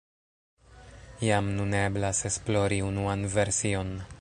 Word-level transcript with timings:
Jam 1.27 1.51
nun 1.59 1.77
eblas 1.81 2.21
esplori 2.31 2.81
unuan 2.89 3.29
version. 3.37 3.95